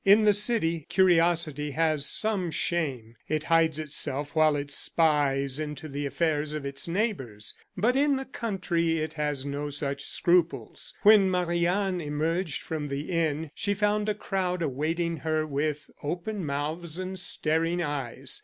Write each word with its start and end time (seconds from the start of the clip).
In 0.03 0.23
the 0.23 0.33
city, 0.33 0.87
curiosity 0.89 1.69
has 1.77 2.07
some 2.07 2.49
shame; 2.49 3.17
it 3.29 3.43
hides 3.43 3.77
itself 3.77 4.33
while 4.35 4.55
it 4.55 4.71
spies 4.71 5.59
into 5.59 5.87
the 5.87 6.07
affairs 6.07 6.55
of 6.55 6.65
its 6.65 6.87
neighbors; 6.87 7.53
but 7.77 7.95
in 7.95 8.15
the 8.15 8.25
country 8.25 8.97
it 8.97 9.13
has 9.13 9.45
no 9.45 9.69
such 9.69 10.03
scruples. 10.03 10.95
When 11.03 11.29
Marie 11.29 11.67
Anne 11.67 12.01
emerged 12.01 12.63
from 12.63 12.87
the 12.87 13.11
inn, 13.11 13.51
she 13.53 13.75
found 13.75 14.09
a 14.09 14.15
crowd 14.15 14.63
awaiting 14.63 15.17
her 15.17 15.45
with 15.45 15.87
open 16.01 16.43
mouths 16.47 16.97
and 16.97 17.19
staring 17.19 17.79
eyes. 17.79 18.39